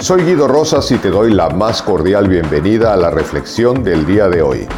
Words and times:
Soy 0.00 0.22
Guido 0.22 0.46
Rosas 0.46 0.92
y 0.92 0.98
te 0.98 1.10
doy 1.10 1.34
la 1.34 1.50
más 1.50 1.82
cordial 1.82 2.28
bienvenida 2.28 2.94
a 2.94 2.96
la 2.96 3.10
reflexión 3.10 3.82
del 3.82 4.06
día 4.06 4.28
de 4.28 4.42
hoy. 4.42 4.68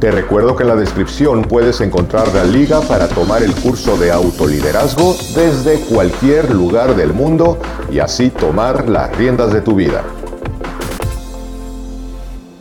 Te 0.00 0.10
recuerdo 0.10 0.56
que 0.56 0.62
en 0.62 0.70
la 0.70 0.74
descripción 0.74 1.42
puedes 1.42 1.82
encontrar 1.82 2.34
la 2.34 2.44
liga 2.44 2.80
para 2.80 3.06
tomar 3.06 3.42
el 3.42 3.54
curso 3.54 3.98
de 3.98 4.10
autoliderazgo 4.10 5.16
desde 5.34 5.80
cualquier 5.80 6.50
lugar 6.54 6.96
del 6.96 7.12
mundo 7.12 7.58
y 7.92 7.98
así 7.98 8.30
tomar 8.30 8.88
las 8.88 9.14
riendas 9.18 9.52
de 9.52 9.60
tu 9.60 9.74
vida. 9.74 10.02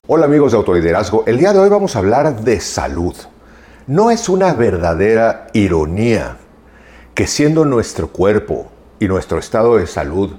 Hola 0.05 0.25
amigos 0.25 0.51
de 0.51 0.57
autoliderazgo, 0.57 1.23
el 1.25 1.37
día 1.37 1.53
de 1.53 1.59
hoy 1.59 1.69
vamos 1.69 1.95
a 1.95 1.99
hablar 1.99 2.41
de 2.41 2.59
salud. 2.59 3.15
No 3.87 4.11
es 4.11 4.27
una 4.27 4.53
verdadera 4.53 5.47
ironía 5.53 6.35
que 7.15 7.27
siendo 7.27 7.63
nuestro 7.63 8.09
cuerpo 8.09 8.67
y 8.99 9.07
nuestro 9.07 9.39
estado 9.39 9.77
de 9.77 9.87
salud 9.87 10.31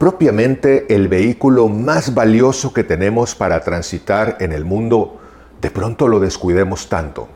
propiamente 0.00 0.94
el 0.94 1.08
vehículo 1.08 1.68
más 1.68 2.14
valioso 2.14 2.72
que 2.72 2.84
tenemos 2.84 3.34
para 3.34 3.60
transitar 3.60 4.38
en 4.40 4.52
el 4.52 4.64
mundo, 4.64 5.20
de 5.60 5.70
pronto 5.70 6.08
lo 6.08 6.20
descuidemos 6.20 6.88
tanto. 6.88 7.28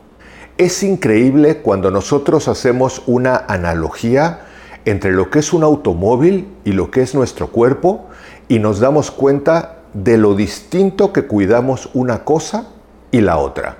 Es 0.57 0.81
increíble 0.81 1.57
cuando 1.57 1.91
nosotros 1.91 2.47
hacemos 2.47 3.03
una 3.05 3.45
analogía 3.47 4.47
entre 4.83 5.11
lo 5.11 5.29
que 5.29 5.37
es 5.37 5.53
un 5.53 5.61
automóvil 5.61 6.55
y 6.63 6.71
lo 6.71 6.89
que 6.89 7.03
es 7.03 7.13
nuestro 7.13 7.51
cuerpo 7.51 8.07
y 8.47 8.57
nos 8.57 8.79
damos 8.79 9.11
cuenta 9.11 9.83
de 9.93 10.17
lo 10.17 10.33
distinto 10.33 11.13
que 11.13 11.27
cuidamos 11.27 11.91
una 11.93 12.23
cosa 12.23 12.69
y 13.11 13.21
la 13.21 13.37
otra. 13.37 13.77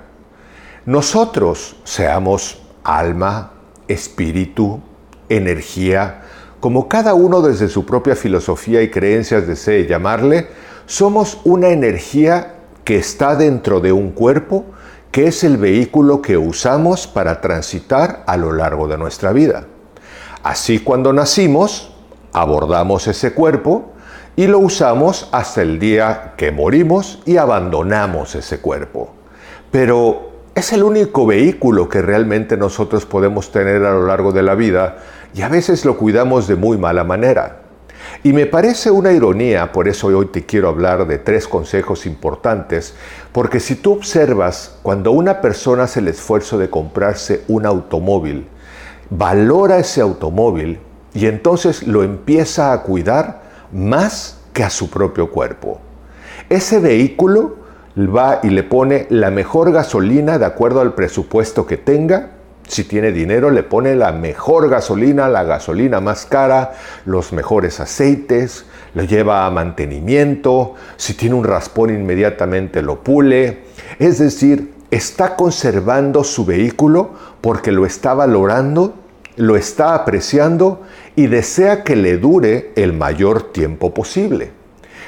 Nosotros, 0.84 1.74
seamos 1.82 2.62
alma, 2.84 3.50
espíritu, 3.88 4.80
energía, 5.28 6.22
como 6.60 6.88
cada 6.88 7.14
uno 7.14 7.42
desde 7.42 7.68
su 7.68 7.84
propia 7.84 8.16
filosofía 8.16 8.82
y 8.82 8.90
creencias 8.90 9.46
desee 9.46 9.86
llamarle, 9.86 10.48
somos 10.86 11.40
una 11.44 11.68
energía 11.68 12.54
que 12.84 12.96
está 12.96 13.36
dentro 13.36 13.80
de 13.80 13.92
un 13.92 14.10
cuerpo 14.12 14.64
que 15.10 15.26
es 15.26 15.44
el 15.44 15.56
vehículo 15.56 16.20
que 16.20 16.36
usamos 16.36 17.06
para 17.06 17.40
transitar 17.40 18.22
a 18.26 18.36
lo 18.36 18.52
largo 18.52 18.86
de 18.86 18.98
nuestra 18.98 19.32
vida. 19.32 19.64
Así 20.42 20.80
cuando 20.80 21.12
nacimos, 21.12 21.92
abordamos 22.32 23.06
ese 23.08 23.32
cuerpo 23.32 23.92
y 24.36 24.46
lo 24.46 24.58
usamos 24.58 25.28
hasta 25.32 25.62
el 25.62 25.78
día 25.78 26.34
que 26.36 26.52
morimos 26.52 27.22
y 27.24 27.38
abandonamos 27.38 28.34
ese 28.34 28.60
cuerpo. 28.60 29.14
Pero 29.70 30.32
es 30.54 30.72
el 30.72 30.82
único 30.82 31.26
vehículo 31.26 31.88
que 31.88 32.02
realmente 32.02 32.56
nosotros 32.56 33.06
podemos 33.06 33.50
tener 33.50 33.84
a 33.84 33.92
lo 33.92 34.06
largo 34.06 34.32
de 34.32 34.42
la 34.42 34.54
vida 34.54 34.98
y 35.34 35.42
a 35.42 35.48
veces 35.48 35.84
lo 35.84 35.96
cuidamos 35.96 36.48
de 36.48 36.56
muy 36.56 36.78
mala 36.78 37.04
manera. 37.04 37.62
Y 38.22 38.32
me 38.32 38.46
parece 38.46 38.90
una 38.90 39.12
ironía, 39.12 39.72
por 39.72 39.88
eso 39.88 40.08
hoy 40.08 40.26
te 40.26 40.44
quiero 40.44 40.68
hablar 40.68 41.06
de 41.06 41.18
tres 41.18 41.46
consejos 41.46 42.06
importantes, 42.06 42.94
porque 43.32 43.60
si 43.60 43.76
tú 43.76 43.92
observas 43.92 44.78
cuando 44.82 45.12
una 45.12 45.40
persona 45.40 45.84
hace 45.84 46.00
el 46.00 46.08
esfuerzo 46.08 46.58
de 46.58 46.70
comprarse 46.70 47.42
un 47.48 47.66
automóvil, 47.66 48.46
valora 49.10 49.78
ese 49.78 50.00
automóvil 50.00 50.80
y 51.14 51.26
entonces 51.26 51.86
lo 51.86 52.02
empieza 52.02 52.72
a 52.72 52.82
cuidar 52.82 53.42
más 53.72 54.38
que 54.52 54.64
a 54.64 54.70
su 54.70 54.90
propio 54.90 55.30
cuerpo. 55.30 55.80
Ese 56.48 56.78
vehículo 56.78 57.56
va 57.96 58.40
y 58.42 58.50
le 58.50 58.62
pone 58.62 59.06
la 59.10 59.30
mejor 59.30 59.72
gasolina 59.72 60.38
de 60.38 60.44
acuerdo 60.44 60.80
al 60.80 60.94
presupuesto 60.94 61.66
que 61.66 61.76
tenga. 61.76 62.30
Si 62.66 62.84
tiene 62.84 63.12
dinero, 63.12 63.50
le 63.50 63.62
pone 63.62 63.94
la 63.94 64.12
mejor 64.12 64.68
gasolina, 64.68 65.28
la 65.28 65.44
gasolina 65.44 66.00
más 66.00 66.26
cara, 66.26 66.72
los 67.04 67.32
mejores 67.32 67.78
aceites, 67.80 68.64
lo 68.94 69.04
lleva 69.04 69.46
a 69.46 69.50
mantenimiento. 69.50 70.74
Si 70.96 71.14
tiene 71.14 71.36
un 71.36 71.44
raspón, 71.44 71.90
inmediatamente 71.90 72.82
lo 72.82 73.02
pule. 73.02 73.64
Es 73.98 74.18
decir, 74.18 74.72
está 74.90 75.36
conservando 75.36 76.24
su 76.24 76.44
vehículo 76.44 77.10
porque 77.40 77.70
lo 77.70 77.86
está 77.86 78.14
valorando, 78.14 78.94
lo 79.36 79.56
está 79.56 79.94
apreciando 79.94 80.82
y 81.14 81.28
desea 81.28 81.84
que 81.84 81.94
le 81.94 82.18
dure 82.18 82.72
el 82.74 82.92
mayor 82.92 83.52
tiempo 83.52 83.94
posible. 83.94 84.50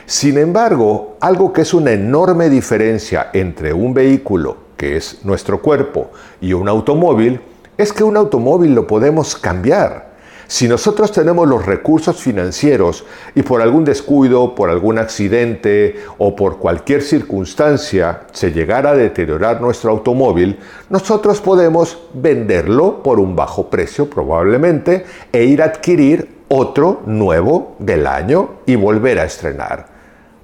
Sin 0.07 0.39
embargo, 0.39 1.17
algo 1.21 1.53
que 1.53 1.63
es 1.63 1.75
una 1.75 1.93
enorme 1.93 2.49
diferencia 2.49 3.31
entre 3.33 3.73
un 3.73 3.93
vehículo, 3.93 4.68
que 4.79 4.97
es 4.97 5.19
nuestro 5.25 5.61
cuerpo, 5.61 6.11
y 6.41 6.55
un 6.55 6.69
automóvil, 6.69 7.43
es 7.77 7.93
que 7.93 8.05
un 8.05 8.17
automóvil 8.17 8.75
lo 8.75 8.87
podemos 8.87 9.37
cambiar. 9.37 10.09
Si 10.51 10.67
nosotros 10.67 11.13
tenemos 11.13 11.47
los 11.47 11.67
recursos 11.67 12.17
financieros 12.17 13.05
y 13.35 13.43
por 13.43 13.61
algún 13.61 13.85
descuido, 13.85 14.55
por 14.55 14.71
algún 14.71 14.99
accidente 14.99 15.97
o 16.17 16.35
por 16.35 16.57
cualquier 16.57 17.03
circunstancia 17.03 18.23
se 18.33 18.51
llegara 18.51 18.93
a 18.93 18.97
deteriorar 18.97 19.61
nuestro 19.61 19.91
automóvil, 19.91 20.59
nosotros 20.89 21.43
podemos 21.43 21.99
venderlo 22.15 23.03
por 23.03 23.21
un 23.21 23.37
bajo 23.37 23.69
precio 23.69 24.09
probablemente 24.09 25.05
e 25.31 25.45
ir 25.45 25.61
a 25.61 25.67
adquirir 25.67 26.39
otro 26.49 27.03
nuevo 27.05 27.77
del 27.79 28.07
año 28.07 28.61
y 28.65 28.75
volver 28.77 29.21
a 29.21 29.25
estrenar. 29.25 29.87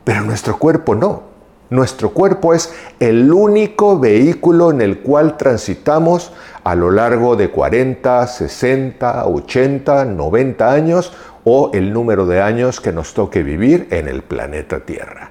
Pero 0.05 0.21
nuestro 0.21 0.59
cuerpo 0.59 0.95
no. 0.95 1.34
Nuestro 1.71 2.11
cuerpo 2.11 2.53
es 2.53 2.73
el 3.01 3.33
único 3.33 3.99
vehículo 3.99 4.71
en 4.71 4.83
el 4.83 4.99
cual 4.99 5.37
transitamos 5.39 6.33
a 6.63 6.75
lo 6.75 6.91
largo 6.91 7.37
de 7.37 7.51
40, 7.51 8.27
60, 8.27 9.27
80, 9.27 10.05
90 10.05 10.73
años 10.73 11.13
o 11.45 11.71
el 11.73 11.93
número 11.93 12.27
de 12.27 12.43
años 12.43 12.81
que 12.81 12.93
nos 12.93 13.15
toque 13.15 13.43
vivir 13.43 13.89
en 13.91 14.09
el 14.09 14.23
planeta 14.23 14.81
Tierra. 14.81 15.31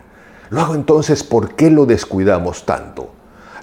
Luego 0.49 0.75
entonces, 0.75 1.23
¿por 1.23 1.55
qué 1.55 1.69
lo 1.69 1.85
descuidamos 1.85 2.65
tanto? 2.65 3.11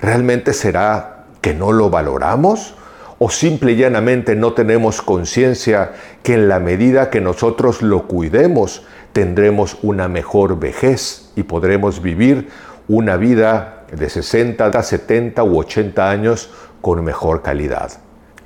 ¿Realmente 0.00 0.52
será 0.52 1.24
que 1.40 1.54
no 1.54 1.72
lo 1.72 1.90
valoramos? 1.90 2.74
¿O 3.18 3.30
simple 3.30 3.72
y 3.72 3.76
llanamente 3.76 4.34
no 4.34 4.54
tenemos 4.54 5.02
conciencia 5.02 5.92
que 6.22 6.34
en 6.34 6.48
la 6.48 6.58
medida 6.58 7.10
que 7.10 7.20
nosotros 7.20 7.82
lo 7.82 8.08
cuidemos, 8.08 8.84
tendremos 9.12 9.78
una 9.82 10.08
mejor 10.08 10.58
vejez 10.58 11.30
y 11.36 11.42
podremos 11.42 12.02
vivir 12.02 12.48
una 12.88 13.16
vida 13.16 13.84
de 13.92 14.08
60, 14.08 14.82
70 14.82 15.42
u 15.44 15.58
80 15.58 16.10
años 16.10 16.50
con 16.80 17.04
mejor 17.04 17.42
calidad. 17.42 17.92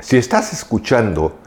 Si 0.00 0.16
estás 0.16 0.52
escuchando 0.52 1.38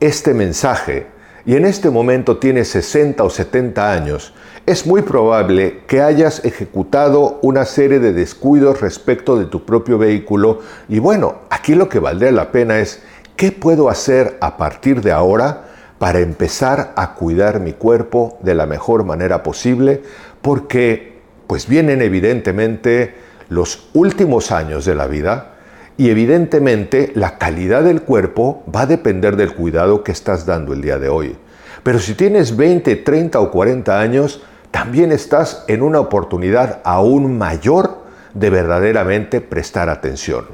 este 0.00 0.34
mensaje 0.34 1.06
y 1.46 1.56
en 1.56 1.64
este 1.64 1.90
momento 1.90 2.38
tienes 2.38 2.68
60 2.68 3.22
o 3.24 3.30
70 3.30 3.92
años, 3.92 4.34
es 4.66 4.86
muy 4.86 5.00
probable 5.00 5.80
que 5.86 6.02
hayas 6.02 6.44
ejecutado 6.44 7.38
una 7.40 7.64
serie 7.64 8.00
de 8.00 8.12
descuidos 8.12 8.82
respecto 8.82 9.38
de 9.38 9.46
tu 9.46 9.64
propio 9.64 9.96
vehículo 9.96 10.60
y 10.88 10.98
bueno, 10.98 11.36
aquí 11.48 11.74
lo 11.74 11.88
que 11.88 12.00
valdría 12.00 12.32
la 12.32 12.52
pena 12.52 12.78
es, 12.78 13.02
¿qué 13.36 13.52
puedo 13.52 13.88
hacer 13.88 14.36
a 14.42 14.58
partir 14.58 15.00
de 15.00 15.12
ahora 15.12 15.67
para 15.98 16.20
empezar 16.20 16.92
a 16.96 17.14
cuidar 17.14 17.60
mi 17.60 17.72
cuerpo 17.72 18.38
de 18.42 18.54
la 18.54 18.66
mejor 18.66 19.04
manera 19.04 19.42
posible, 19.42 20.02
porque 20.42 21.18
pues 21.46 21.66
vienen 21.66 22.02
evidentemente 22.02 23.14
los 23.48 23.88
últimos 23.94 24.52
años 24.52 24.84
de 24.84 24.94
la 24.94 25.06
vida 25.06 25.54
y 25.96 26.10
evidentemente 26.10 27.10
la 27.14 27.38
calidad 27.38 27.82
del 27.82 28.02
cuerpo 28.02 28.62
va 28.74 28.82
a 28.82 28.86
depender 28.86 29.36
del 29.36 29.54
cuidado 29.54 30.04
que 30.04 30.12
estás 30.12 30.46
dando 30.46 30.72
el 30.72 30.80
día 30.80 30.98
de 30.98 31.08
hoy. 31.08 31.36
Pero 31.82 31.98
si 31.98 32.14
tienes 32.14 32.56
20, 32.56 32.96
30 32.96 33.40
o 33.40 33.50
40 33.50 33.98
años, 33.98 34.42
también 34.70 35.10
estás 35.10 35.64
en 35.66 35.82
una 35.82 35.98
oportunidad 35.98 36.80
aún 36.84 37.38
mayor 37.38 38.02
de 38.34 38.50
verdaderamente 38.50 39.40
prestar 39.40 39.88
atención. 39.88 40.44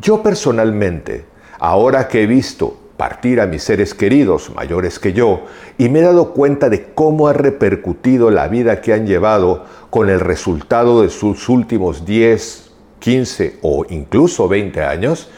Yo 0.00 0.22
personalmente, 0.22 1.26
ahora 1.58 2.08
que 2.08 2.22
he 2.22 2.26
visto 2.26 2.81
partir 2.96 3.40
a 3.40 3.46
mis 3.46 3.62
seres 3.62 3.94
queridos 3.94 4.52
mayores 4.54 4.98
que 4.98 5.12
yo 5.12 5.44
y 5.78 5.88
me 5.88 6.00
he 6.00 6.02
dado 6.02 6.32
cuenta 6.32 6.68
de 6.68 6.92
cómo 6.94 7.28
ha 7.28 7.32
repercutido 7.32 8.30
la 8.30 8.48
vida 8.48 8.80
que 8.80 8.92
han 8.92 9.06
llevado 9.06 9.64
con 9.90 10.10
el 10.10 10.20
resultado 10.20 11.02
de 11.02 11.08
sus 11.08 11.48
últimos 11.48 12.04
10, 12.04 12.70
15 12.98 13.58
o 13.62 13.84
incluso 13.90 14.48
20 14.48 14.84
años, 14.84 15.28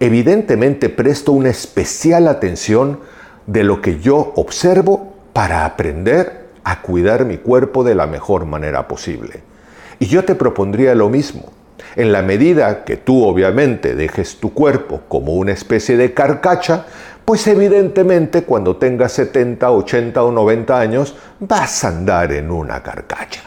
evidentemente 0.00 0.88
presto 0.88 1.32
una 1.32 1.50
especial 1.50 2.28
atención 2.28 3.00
de 3.46 3.64
lo 3.64 3.82
que 3.82 4.00
yo 4.00 4.32
observo 4.36 5.12
para 5.32 5.64
aprender 5.64 6.48
a 6.64 6.82
cuidar 6.82 7.24
mi 7.24 7.38
cuerpo 7.38 7.84
de 7.84 7.94
la 7.94 8.06
mejor 8.06 8.46
manera 8.46 8.88
posible. 8.88 9.42
Y 9.98 10.06
yo 10.06 10.24
te 10.24 10.34
propondría 10.34 10.94
lo 10.94 11.08
mismo. 11.08 11.59
En 11.96 12.12
la 12.12 12.22
medida 12.22 12.84
que 12.84 12.96
tú 12.96 13.24
obviamente 13.24 13.94
dejes 13.94 14.36
tu 14.36 14.52
cuerpo 14.54 15.02
como 15.08 15.34
una 15.34 15.52
especie 15.52 15.96
de 15.96 16.14
carcacha, 16.14 16.86
pues 17.24 17.46
evidentemente 17.46 18.42
cuando 18.42 18.76
tengas 18.76 19.12
70, 19.12 19.70
80 19.70 20.22
o 20.22 20.32
90 20.32 20.80
años 20.80 21.14
vas 21.38 21.84
a 21.84 21.88
andar 21.88 22.32
en 22.32 22.50
una 22.50 22.82
carcacha. 22.82 23.42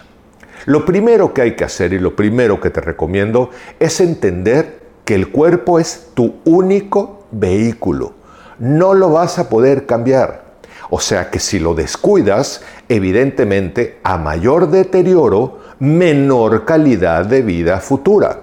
Lo 0.66 0.86
primero 0.86 1.34
que 1.34 1.42
hay 1.42 1.56
que 1.56 1.66
hacer 1.66 1.92
y 1.92 2.00
lo 2.00 2.16
primero 2.16 2.62
que 2.62 2.70
te 2.70 2.80
recomiendo 2.80 3.50
es 3.80 4.00
entender 4.00 4.80
que 5.04 5.16
el 5.16 5.30
cuerpo 5.30 5.80
es 5.80 6.12
tu 6.14 6.36
único 6.46 7.26
vehículo. 7.32 8.14
No 8.60 8.94
lo 8.94 9.10
vas 9.10 9.40
a 9.40 9.50
poder 9.50 9.86
cambiar. 9.86 10.44
O 10.90 11.00
sea 11.00 11.30
que 11.30 11.40
si 11.40 11.60
lo 11.60 11.74
descuidas, 11.74 12.62
evidentemente 12.88 14.00
a 14.04 14.18
mayor 14.18 14.70
deterioro, 14.70 15.60
menor 15.80 16.66
calidad 16.66 17.26
de 17.26 17.42
vida 17.42 17.80
futura. 17.80 18.40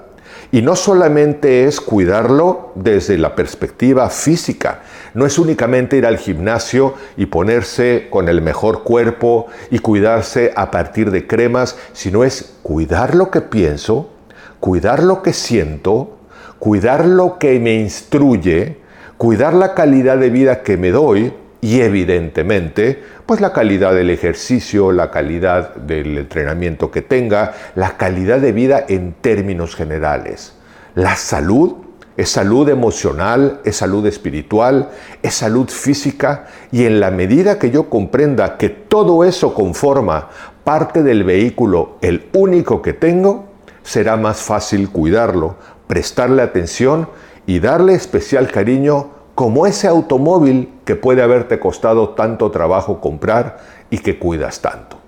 Y 0.52 0.62
no 0.62 0.74
solamente 0.74 1.66
es 1.66 1.80
cuidarlo 1.80 2.72
desde 2.74 3.16
la 3.18 3.36
perspectiva 3.36 4.10
física, 4.10 4.80
no 5.14 5.24
es 5.24 5.38
únicamente 5.38 5.96
ir 5.96 6.06
al 6.06 6.18
gimnasio 6.18 6.94
y 7.16 7.26
ponerse 7.26 8.08
con 8.10 8.28
el 8.28 8.42
mejor 8.42 8.82
cuerpo 8.82 9.46
y 9.70 9.78
cuidarse 9.78 10.52
a 10.56 10.70
partir 10.70 11.12
de 11.12 11.26
cremas, 11.26 11.76
sino 11.92 12.24
es 12.24 12.54
cuidar 12.62 13.14
lo 13.14 13.30
que 13.30 13.40
pienso, 13.40 14.10
cuidar 14.58 15.02
lo 15.02 15.22
que 15.22 15.32
siento, 15.32 16.16
cuidar 16.58 17.06
lo 17.06 17.38
que 17.38 17.58
me 17.60 17.74
instruye, 17.74 18.78
cuidar 19.16 19.54
la 19.54 19.74
calidad 19.74 20.18
de 20.18 20.30
vida 20.30 20.62
que 20.62 20.76
me 20.76 20.90
doy 20.90 21.32
y 21.60 21.80
evidentemente 21.80 23.02
pues 23.26 23.40
la 23.40 23.52
calidad 23.52 23.94
del 23.94 24.10
ejercicio, 24.10 24.92
la 24.92 25.10
calidad 25.10 25.74
del 25.74 26.18
entrenamiento 26.18 26.90
que 26.90 27.02
tenga, 27.02 27.52
la 27.74 27.96
calidad 27.96 28.40
de 28.40 28.52
vida 28.52 28.84
en 28.88 29.12
términos 29.12 29.76
generales. 29.76 30.54
La 30.94 31.16
salud 31.16 31.76
es 32.16 32.30
salud 32.30 32.68
emocional, 32.68 33.60
es 33.64 33.76
salud 33.76 34.04
espiritual, 34.06 34.90
es 35.22 35.34
salud 35.34 35.68
física 35.68 36.46
y 36.72 36.84
en 36.84 37.00
la 37.00 37.10
medida 37.10 37.58
que 37.58 37.70
yo 37.70 37.88
comprenda 37.88 38.58
que 38.58 38.68
todo 38.68 39.24
eso 39.24 39.54
conforma 39.54 40.28
parte 40.64 41.02
del 41.02 41.24
vehículo, 41.24 41.96
el 42.02 42.28
único 42.34 42.82
que 42.82 42.92
tengo, 42.92 43.46
será 43.82 44.16
más 44.16 44.42
fácil 44.42 44.90
cuidarlo, 44.90 45.56
prestarle 45.86 46.42
atención 46.42 47.08
y 47.46 47.60
darle 47.60 47.94
especial 47.94 48.50
cariño 48.50 49.19
como 49.34 49.66
ese 49.66 49.88
automóvil 49.88 50.72
que 50.84 50.96
puede 50.96 51.22
haberte 51.22 51.58
costado 51.58 52.10
tanto 52.10 52.50
trabajo 52.50 53.00
comprar 53.00 53.58
y 53.90 53.98
que 53.98 54.18
cuidas 54.18 54.60
tanto. 54.60 54.98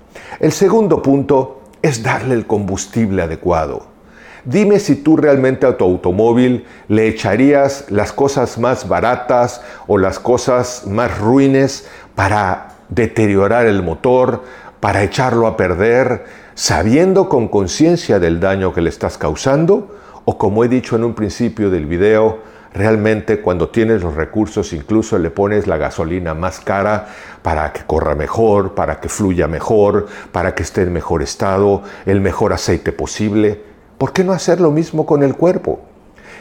El 0.41 0.53
segundo 0.53 1.03
punto 1.03 1.61
es 1.83 2.03
darle 2.03 2.35
el 2.35 2.47
combustible 2.47 3.23
adecuado. 3.23 3.93
Dime 4.45 4.81
si 4.81 4.97
tú 4.97 5.17
realmente 5.17 5.67
a 5.67 5.77
tu 5.77 5.85
automóvil 5.85 6.65
le 6.89 7.07
echarías 7.07 7.87
las 7.91 8.13
cosas 8.13 8.59
más 8.59 8.89
baratas 8.89 9.63
o 9.87 9.99
las 9.99 10.19
cosas 10.19 10.85
más 10.87 11.17
ruines 11.19 11.87
para 12.17 12.71
deteriorar 12.89 13.67
el 13.67 13.83
motor, 13.83 14.43
para 14.81 15.05
echarlo 15.05 15.47
a 15.47 15.57
perder, 15.57 16.25
sabiendo 16.55 17.29
con 17.29 17.47
conciencia 17.47 18.19
del 18.19 18.41
daño 18.41 18.75
que 18.75 18.81
le 18.81 18.89
estás 18.89 19.17
causando, 19.17 19.97
o 20.25 20.39
como 20.39 20.65
he 20.65 20.69
dicho 20.69 20.97
en 20.97 21.05
un 21.05 21.15
principio 21.15 21.71
del 21.71 21.87
video, 21.87 22.39
Realmente 22.75 23.41
cuando 23.41 23.69
tienes 23.69 24.03
los 24.03 24.15
recursos 24.15 24.73
incluso 24.73 25.19
le 25.19 25.31
pones 25.31 25.67
la 25.67 25.77
gasolina 25.77 26.33
más 26.33 26.61
cara 26.61 27.09
para 27.43 27.73
que 27.73 27.83
corra 27.83 28.15
mejor, 28.15 28.75
para 28.75 28.99
que 28.99 29.11
fluya 29.11 29.47
mejor, 29.47 30.07
para 30.33 30.55
que 30.55 30.63
esté 30.63 30.83
en 30.83 30.93
mejor 30.93 31.23
estado, 31.23 31.83
el 32.07 32.23
mejor 32.23 32.55
aceite 32.55 32.93
posible. 32.93 33.61
¿Por 33.99 34.13
qué 34.13 34.25
no 34.25 34.33
hacer 34.33 34.61
lo 34.61 34.71
mismo 34.71 35.05
con 35.05 35.23
el 35.23 35.35
cuerpo? 35.35 35.81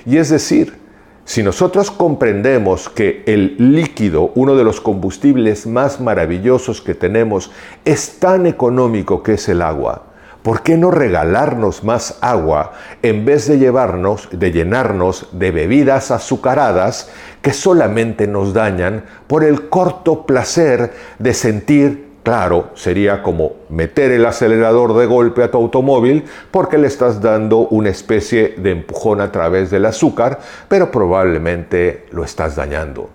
Y 0.05 0.17
es 0.17 0.29
decir, 0.29 0.79
si 1.25 1.43
nosotros 1.43 1.91
comprendemos 1.91 2.89
que 2.89 3.23
el 3.27 3.55
líquido, 3.57 4.31
uno 4.35 4.55
de 4.55 4.63
los 4.63 4.81
combustibles 4.81 5.67
más 5.67 5.99
maravillosos 5.99 6.81
que 6.81 6.95
tenemos, 6.95 7.51
es 7.85 8.19
tan 8.19 8.47
económico 8.47 9.21
que 9.21 9.33
es 9.33 9.47
el 9.49 9.61
agua, 9.61 10.10
¿Por 10.43 10.63
qué 10.63 10.75
no 10.75 10.89
regalarnos 10.89 11.83
más 11.83 12.17
agua 12.21 12.73
en 13.03 13.25
vez 13.25 13.47
de 13.47 13.59
llevarnos, 13.59 14.27
de 14.31 14.51
llenarnos 14.51 15.27
de 15.33 15.51
bebidas 15.51 16.09
azucaradas 16.09 17.11
que 17.43 17.53
solamente 17.53 18.25
nos 18.25 18.51
dañan 18.51 19.05
por 19.27 19.43
el 19.43 19.69
corto 19.69 20.25
placer 20.25 20.93
de 21.19 21.35
sentir, 21.35 22.09
claro, 22.23 22.69
sería 22.73 23.21
como 23.21 23.53
meter 23.69 24.11
el 24.11 24.25
acelerador 24.25 24.97
de 24.97 25.05
golpe 25.05 25.43
a 25.43 25.51
tu 25.51 25.59
automóvil 25.59 26.25
porque 26.49 26.79
le 26.79 26.87
estás 26.87 27.21
dando 27.21 27.67
una 27.67 27.89
especie 27.89 28.55
de 28.57 28.71
empujón 28.71 29.21
a 29.21 29.31
través 29.31 29.69
del 29.69 29.85
azúcar, 29.85 30.39
pero 30.67 30.89
probablemente 30.89 32.07
lo 32.11 32.23
estás 32.23 32.55
dañando. 32.55 33.11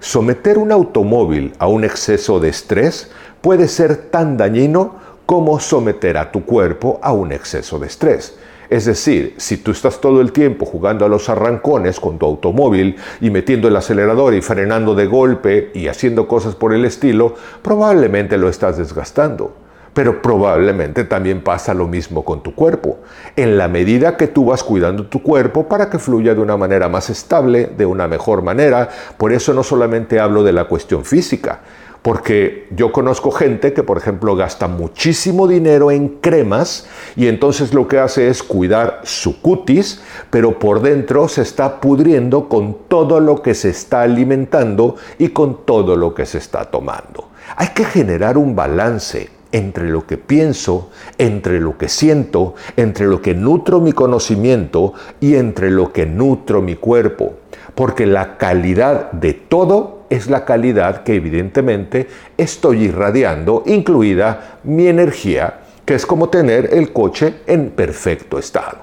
Someter 0.00 0.58
un 0.58 0.72
automóvil 0.72 1.54
a 1.58 1.66
un 1.66 1.84
exceso 1.84 2.40
de 2.40 2.48
estrés 2.50 3.10
puede 3.40 3.68
ser 3.68 3.96
tan 4.10 4.36
dañino 4.36 4.96
cómo 5.32 5.58
someter 5.58 6.18
a 6.18 6.30
tu 6.30 6.44
cuerpo 6.44 7.00
a 7.00 7.14
un 7.14 7.32
exceso 7.32 7.78
de 7.78 7.86
estrés. 7.86 8.36
Es 8.68 8.84
decir, 8.84 9.32
si 9.38 9.56
tú 9.56 9.70
estás 9.70 9.98
todo 9.98 10.20
el 10.20 10.30
tiempo 10.30 10.66
jugando 10.66 11.06
a 11.06 11.08
los 11.08 11.30
arrancones 11.30 11.98
con 12.00 12.18
tu 12.18 12.26
automóvil 12.26 12.96
y 13.18 13.30
metiendo 13.30 13.66
el 13.66 13.76
acelerador 13.76 14.34
y 14.34 14.42
frenando 14.42 14.94
de 14.94 15.06
golpe 15.06 15.70
y 15.72 15.88
haciendo 15.88 16.28
cosas 16.28 16.54
por 16.54 16.74
el 16.74 16.84
estilo, 16.84 17.34
probablemente 17.62 18.36
lo 18.36 18.50
estás 18.50 18.76
desgastando. 18.76 19.54
Pero 19.94 20.20
probablemente 20.20 21.04
también 21.04 21.42
pasa 21.42 21.72
lo 21.72 21.86
mismo 21.86 22.26
con 22.26 22.42
tu 22.42 22.54
cuerpo. 22.54 22.98
En 23.34 23.56
la 23.56 23.68
medida 23.68 24.18
que 24.18 24.26
tú 24.26 24.44
vas 24.44 24.62
cuidando 24.62 25.06
tu 25.06 25.22
cuerpo 25.22 25.66
para 25.66 25.88
que 25.88 25.98
fluya 25.98 26.34
de 26.34 26.42
una 26.42 26.58
manera 26.58 26.90
más 26.90 27.08
estable, 27.08 27.70
de 27.74 27.86
una 27.86 28.06
mejor 28.06 28.42
manera, 28.42 28.90
por 29.16 29.32
eso 29.32 29.54
no 29.54 29.62
solamente 29.62 30.20
hablo 30.20 30.42
de 30.44 30.52
la 30.52 30.64
cuestión 30.64 31.06
física, 31.06 31.60
porque 32.02 32.66
yo 32.74 32.90
conozco 32.90 33.30
gente 33.30 33.72
que, 33.72 33.84
por 33.84 33.96
ejemplo, 33.96 34.34
gasta 34.34 34.66
muchísimo 34.66 35.46
dinero 35.46 35.92
en 35.92 36.08
cremas 36.08 36.86
y 37.14 37.28
entonces 37.28 37.72
lo 37.72 37.86
que 37.86 38.00
hace 38.00 38.28
es 38.28 38.42
cuidar 38.42 39.00
su 39.04 39.40
cutis, 39.40 40.02
pero 40.30 40.58
por 40.58 40.82
dentro 40.82 41.28
se 41.28 41.42
está 41.42 41.80
pudriendo 41.80 42.48
con 42.48 42.76
todo 42.88 43.20
lo 43.20 43.40
que 43.40 43.54
se 43.54 43.70
está 43.70 44.02
alimentando 44.02 44.96
y 45.18 45.28
con 45.28 45.64
todo 45.64 45.96
lo 45.96 46.12
que 46.12 46.26
se 46.26 46.38
está 46.38 46.64
tomando. 46.64 47.28
Hay 47.56 47.68
que 47.68 47.84
generar 47.84 48.36
un 48.36 48.56
balance 48.56 49.30
entre 49.52 49.88
lo 49.88 50.06
que 50.06 50.16
pienso, 50.16 50.90
entre 51.18 51.60
lo 51.60 51.78
que 51.78 51.88
siento, 51.88 52.54
entre 52.76 53.06
lo 53.06 53.22
que 53.22 53.34
nutro 53.34 53.80
mi 53.80 53.92
conocimiento 53.92 54.94
y 55.20 55.36
entre 55.36 55.70
lo 55.70 55.92
que 55.92 56.06
nutro 56.06 56.62
mi 56.62 56.74
cuerpo. 56.74 57.34
Porque 57.74 58.06
la 58.06 58.38
calidad 58.38 59.12
de 59.12 59.34
todo 59.34 60.01
es 60.12 60.28
la 60.28 60.44
calidad 60.44 61.04
que 61.04 61.14
evidentemente 61.14 62.06
estoy 62.36 62.84
irradiando, 62.84 63.62
incluida 63.64 64.58
mi 64.64 64.86
energía, 64.86 65.60
que 65.86 65.94
es 65.94 66.04
como 66.04 66.28
tener 66.28 66.68
el 66.74 66.92
coche 66.92 67.36
en 67.46 67.70
perfecto 67.70 68.38
estado. 68.38 68.76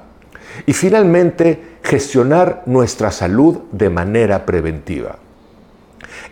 Y 0.65 0.73
finalmente, 0.73 1.77
gestionar 1.83 2.63
nuestra 2.65 3.11
salud 3.11 3.59
de 3.71 3.91
manera 3.91 4.43
preventiva. 4.43 5.17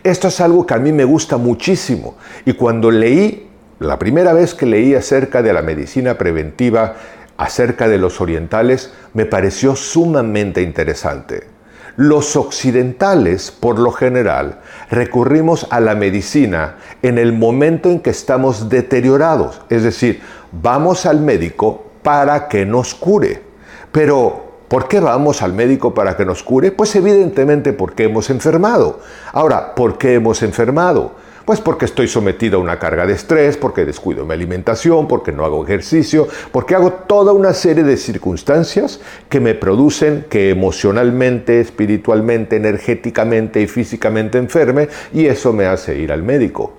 Esto 0.04 0.30
es 0.30 0.42
algo 0.42 0.66
que 0.66 0.74
a 0.74 0.80
mí 0.80 0.92
me 0.92 1.06
gusta 1.06 1.38
muchísimo 1.38 2.18
y 2.44 2.54
cuando 2.54 2.90
leí, 2.90 3.48
la 3.80 4.00
primera 4.00 4.34
vez 4.34 4.56
que 4.56 4.66
leí 4.66 4.96
acerca 4.96 5.44
de 5.44 5.54
la 5.54 5.62
medicina 5.62 6.18
preventiva, 6.18 6.96
acerca 7.38 7.88
de 7.88 8.00
los 8.00 8.20
orientales, 8.20 8.92
me 9.14 9.28
pareció 9.28 9.76
sumamente 9.76 10.64
interesante. 10.64 11.44
Los 11.98 12.36
occidentales, 12.36 13.52
por 13.52 13.80
lo 13.80 13.92
general, 13.92 14.60
recurrimos 14.90 15.68
a 15.70 15.80
la 15.80 15.96
medicina 15.96 16.76
en 17.02 17.18
el 17.18 17.34
momento 17.34 17.90
en 17.90 18.00
que 18.00 18.10
estamos 18.10 18.70
deteriorados, 18.70 19.62
es 19.70 19.84
decir, 19.84 20.22
vamos 20.52 21.06
al 21.06 21.22
médico 21.22 21.84
para 22.04 22.48
que 22.48 22.66
nos 22.66 22.96
cure. 22.96 23.42
Pero, 23.92 24.46
¿por 24.68 24.88
qué 24.88 25.00
vamos 25.00 25.42
al 25.42 25.54
médico 25.54 25.94
para 25.94 26.16
que 26.16 26.26
nos 26.26 26.44
cure? 26.44 26.72
Pues 26.72 26.96
evidentemente 26.96 27.74
porque 27.74 28.06
hemos 28.06 28.30
enfermado. 28.30 29.00
Ahora, 29.34 29.76
¿por 29.76 29.98
qué 29.98 30.16
hemos 30.16 30.42
enfermado? 30.44 31.14
Pues 31.48 31.62
porque 31.62 31.86
estoy 31.86 32.10
sometido 32.10 32.58
a 32.58 32.62
una 32.62 32.78
carga 32.78 33.06
de 33.06 33.14
estrés, 33.14 33.56
porque 33.56 33.86
descuido 33.86 34.26
mi 34.26 34.34
alimentación, 34.34 35.08
porque 35.08 35.32
no 35.32 35.46
hago 35.46 35.64
ejercicio, 35.64 36.28
porque 36.52 36.76
hago 36.76 36.92
toda 36.92 37.32
una 37.32 37.54
serie 37.54 37.86
de 37.86 37.96
circunstancias 37.96 39.00
que 39.30 39.40
me 39.40 39.56
producen 39.56 40.26
que 40.30 40.50
emocionalmente, 40.50 41.62
espiritualmente, 41.62 42.58
energéticamente 42.58 43.62
y 43.62 43.68
físicamente 43.68 44.38
enferme 44.38 44.90
y 45.14 45.28
eso 45.28 45.54
me 45.54 45.68
hace 45.68 45.98
ir 45.98 46.12
al 46.12 46.22
médico. 46.22 46.74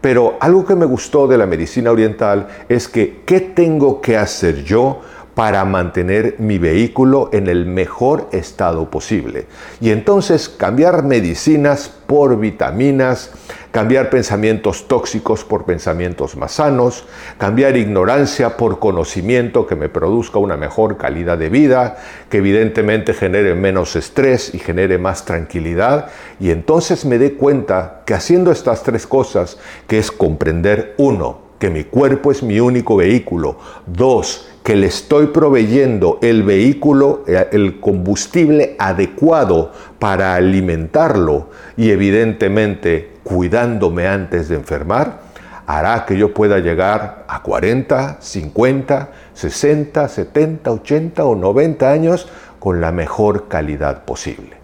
Pero 0.00 0.38
algo 0.40 0.64
que 0.64 0.74
me 0.74 0.86
gustó 0.86 1.26
de 1.26 1.36
la 1.36 1.44
medicina 1.44 1.90
oriental 1.90 2.48
es 2.70 2.88
que, 2.88 3.20
¿qué 3.26 3.40
tengo 3.40 4.00
que 4.00 4.16
hacer 4.16 4.64
yo 4.64 5.02
para 5.34 5.64
mantener 5.64 6.36
mi 6.38 6.58
vehículo 6.58 7.28
en 7.32 7.48
el 7.48 7.66
mejor 7.66 8.28
estado 8.32 8.88
posible. 8.90 9.46
Y 9.80 9.90
entonces 9.90 10.48
cambiar 10.48 11.02
medicinas 11.02 11.90
por 12.06 12.38
vitaminas, 12.38 13.32
cambiar 13.74 14.08
pensamientos 14.08 14.86
tóxicos 14.86 15.42
por 15.42 15.64
pensamientos 15.64 16.36
más 16.36 16.52
sanos, 16.52 17.06
cambiar 17.38 17.76
ignorancia 17.76 18.56
por 18.56 18.78
conocimiento 18.78 19.66
que 19.66 19.74
me 19.74 19.88
produzca 19.88 20.38
una 20.38 20.56
mejor 20.56 20.96
calidad 20.96 21.36
de 21.38 21.48
vida, 21.48 21.96
que 22.30 22.36
evidentemente 22.36 23.14
genere 23.14 23.56
menos 23.56 23.96
estrés 23.96 24.54
y 24.54 24.60
genere 24.60 24.98
más 24.98 25.24
tranquilidad. 25.24 26.06
Y 26.38 26.50
entonces 26.50 27.04
me 27.04 27.18
dé 27.18 27.34
cuenta 27.34 28.02
que 28.06 28.14
haciendo 28.14 28.52
estas 28.52 28.84
tres 28.84 29.08
cosas, 29.08 29.58
que 29.88 29.98
es 29.98 30.12
comprender 30.12 30.94
uno, 30.96 31.40
que 31.58 31.68
mi 31.68 31.82
cuerpo 31.82 32.30
es 32.30 32.44
mi 32.44 32.60
único 32.60 32.94
vehículo, 32.94 33.58
dos, 33.86 34.50
que 34.62 34.76
le 34.76 34.86
estoy 34.86 35.26
proveyendo 35.26 36.20
el 36.22 36.44
vehículo, 36.44 37.24
eh, 37.26 37.48
el 37.50 37.80
combustible 37.80 38.76
adecuado 38.78 39.72
para 39.98 40.36
alimentarlo 40.36 41.48
y 41.76 41.90
evidentemente 41.90 43.13
cuidándome 43.24 44.06
antes 44.06 44.48
de 44.48 44.56
enfermar, 44.56 45.20
hará 45.66 46.04
que 46.04 46.16
yo 46.16 46.32
pueda 46.34 46.58
llegar 46.58 47.24
a 47.26 47.42
40, 47.42 48.18
50, 48.20 49.08
60, 49.32 50.08
70, 50.08 50.70
80 50.70 51.24
o 51.24 51.34
90 51.34 51.90
años 51.90 52.28
con 52.58 52.80
la 52.80 52.92
mejor 52.92 53.48
calidad 53.48 54.04
posible. 54.04 54.56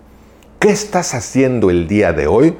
¿Qué 0.58 0.70
estás 0.70 1.14
haciendo 1.14 1.70
el 1.70 1.88
día 1.88 2.12
de 2.12 2.26
hoy 2.26 2.56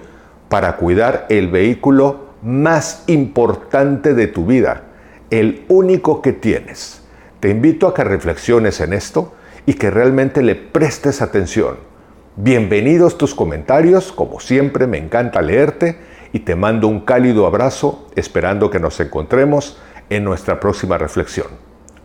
para 0.49 0.77
cuidar 0.77 1.27
el 1.29 1.49
vehículo 1.49 2.31
más 2.43 3.05
importante 3.07 4.15
de 4.15 4.27
tu 4.27 4.47
vida, 4.47 4.85
el 5.31 5.65
único 5.69 6.23
que 6.23 6.33
tienes? 6.33 7.03
Te 7.41 7.51
invito 7.51 7.87
a 7.87 7.95
que 7.95 8.05
reflexiones 8.05 8.81
en 8.81 8.95
esto 8.95 9.35
y 9.67 9.75
que 9.75 9.91
realmente 9.91 10.43
le 10.43 10.55
prestes 10.57 11.21
atención. 11.21 11.90
Bienvenidos 12.37 13.19
tus 13.19 13.35
comentarios, 13.35 14.13
como 14.13 14.39
siempre 14.39 14.87
me 14.87 14.99
encanta 14.99 15.43
leerte 15.43 15.99
y 16.33 16.39
te 16.39 16.55
mando 16.55 16.87
un 16.87 17.01
cálido 17.01 17.45
abrazo 17.45 18.07
esperando 18.15 18.71
que 18.71 18.79
nos 18.79 19.01
encontremos 19.01 19.79
en 20.11 20.23
nuestra 20.23 20.61
próxima 20.61 20.97
reflexión. 20.97 21.49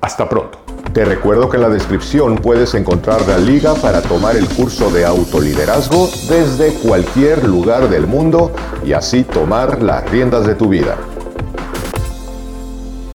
Hasta 0.01 0.27
pronto. 0.27 0.57
Te 0.93 1.05
recuerdo 1.05 1.47
que 1.47 1.57
en 1.57 1.61
la 1.61 1.69
descripción 1.69 2.37
puedes 2.37 2.73
encontrar 2.73 3.21
la 3.27 3.37
liga 3.37 3.75
para 3.75 4.01
tomar 4.01 4.35
el 4.35 4.47
curso 4.49 4.89
de 4.89 5.05
autoliderazgo 5.05 6.09
desde 6.27 6.73
cualquier 6.73 7.47
lugar 7.47 7.87
del 7.87 8.07
mundo 8.07 8.51
y 8.83 8.93
así 8.93 9.23
tomar 9.23 9.83
las 9.83 10.09
riendas 10.09 10.47
de 10.47 10.55
tu 10.55 10.69
vida. 10.69 10.97